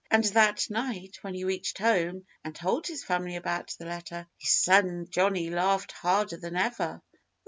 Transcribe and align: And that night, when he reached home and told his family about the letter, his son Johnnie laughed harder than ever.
And 0.09 0.23
that 0.23 0.67
night, 0.67 1.19
when 1.21 1.35
he 1.35 1.43
reached 1.43 1.77
home 1.77 2.25
and 2.43 2.55
told 2.55 2.87
his 2.87 3.03
family 3.03 3.35
about 3.35 3.75
the 3.77 3.85
letter, 3.85 4.25
his 4.39 4.49
son 4.53 5.05
Johnnie 5.11 5.51
laughed 5.51 5.91
harder 5.91 6.37
than 6.37 6.55
ever. 6.55 7.03